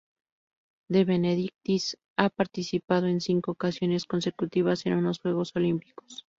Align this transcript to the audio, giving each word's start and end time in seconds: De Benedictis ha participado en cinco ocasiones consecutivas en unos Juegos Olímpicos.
De 0.89 1.05
Benedictis 1.05 1.95
ha 2.17 2.31
participado 2.31 3.05
en 3.05 3.21
cinco 3.21 3.51
ocasiones 3.51 4.05
consecutivas 4.05 4.87
en 4.87 4.93
unos 4.95 5.19
Juegos 5.19 5.51
Olímpicos. 5.55 6.25